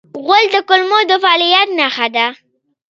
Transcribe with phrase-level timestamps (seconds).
[0.25, 2.27] غول د کولمو د فعالیت نښه ده.